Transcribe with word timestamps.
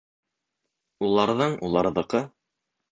Уларҙың, 1.09 1.57
уларҙыҡы 1.71 2.25